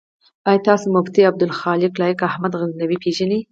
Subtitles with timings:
[0.53, 3.39] آيا تاسو مفتي ابوخالد لائق احمد غزنوي پيژنئ؟